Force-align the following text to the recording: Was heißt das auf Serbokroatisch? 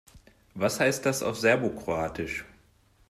Was 0.55 0.79
heißt 0.79 1.05
das 1.05 1.21
auf 1.21 1.37
Serbokroatisch? 1.39 2.43